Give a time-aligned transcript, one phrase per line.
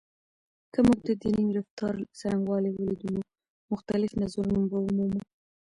[0.73, 3.21] که موږ د دیني رفتار څرنګوالی ولیدو، نو
[3.71, 5.21] مختلف نظرونه به ومومو.